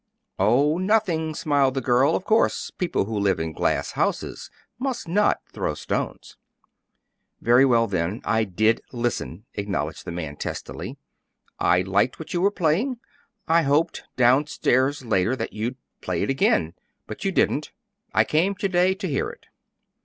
"Oh, 0.39 0.79
nothing," 0.79 1.35
smiled 1.35 1.75
the 1.75 1.79
girl. 1.79 2.15
"Of 2.15 2.25
course 2.25 2.71
people 2.71 3.05
who 3.05 3.19
live 3.19 3.39
in 3.39 3.53
glass 3.53 3.91
houses 3.91 4.49
must 4.79 5.07
not 5.07 5.37
throw 5.53 5.75
stones." 5.75 6.37
"Very 7.39 7.65
well 7.65 7.85
then, 7.85 8.19
I 8.25 8.45
did 8.45 8.81
listen," 8.91 9.45
acknowledged 9.53 10.05
the 10.05 10.11
man, 10.11 10.37
testily. 10.37 10.97
"I 11.59 11.81
liked 11.81 12.17
what 12.17 12.33
you 12.33 12.41
were 12.41 12.49
playing. 12.49 12.99
I 13.47 13.61
hoped, 13.61 14.05
down 14.15 14.47
stairs 14.47 15.05
later, 15.05 15.35
that 15.35 15.53
you'd 15.53 15.77
play 16.01 16.23
it 16.23 16.31
again; 16.31 16.73
but 17.05 17.23
you 17.23 17.31
didn't. 17.31 17.71
I 18.11 18.23
came 18.23 18.55
to 18.55 18.67
day 18.69 18.95
to 18.95 19.07
hear 19.07 19.29
it." 19.29 19.45